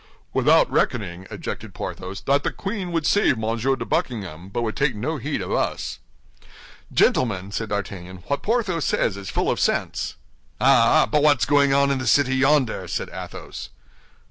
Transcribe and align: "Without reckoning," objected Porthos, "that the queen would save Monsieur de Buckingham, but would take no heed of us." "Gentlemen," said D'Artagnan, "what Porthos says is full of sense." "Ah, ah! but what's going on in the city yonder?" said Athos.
"Without 0.33 0.67
reckoning," 0.71 1.27
objected 1.29 1.75
Porthos, 1.75 2.21
"that 2.21 2.41
the 2.43 2.51
queen 2.51 2.91
would 2.91 3.05
save 3.05 3.37
Monsieur 3.37 3.75
de 3.75 3.85
Buckingham, 3.85 4.49
but 4.49 4.63
would 4.63 4.75
take 4.75 4.95
no 4.95 5.17
heed 5.17 5.43
of 5.43 5.51
us." 5.51 5.99
"Gentlemen," 6.91 7.51
said 7.51 7.69
D'Artagnan, 7.69 8.23
"what 8.25 8.41
Porthos 8.41 8.83
says 8.83 9.15
is 9.15 9.29
full 9.29 9.51
of 9.51 9.59
sense." 9.59 10.15
"Ah, 10.59 11.03
ah! 11.03 11.05
but 11.05 11.21
what's 11.21 11.45
going 11.45 11.71
on 11.71 11.91
in 11.91 11.99
the 11.99 12.07
city 12.07 12.35
yonder?" 12.35 12.87
said 12.87 13.11
Athos. 13.13 13.69